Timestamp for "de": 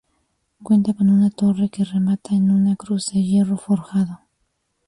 3.13-3.21